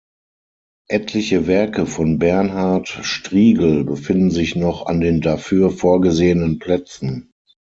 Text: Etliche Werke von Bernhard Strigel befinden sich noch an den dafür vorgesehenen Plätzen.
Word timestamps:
Etliche 0.87 1.45
Werke 1.45 1.85
von 1.85 2.17
Bernhard 2.17 2.87
Strigel 3.03 3.83
befinden 3.83 4.31
sich 4.31 4.55
noch 4.55 4.87
an 4.87 4.99
den 4.99 5.21
dafür 5.21 5.69
vorgesehenen 5.69 6.57
Plätzen. 6.57 7.29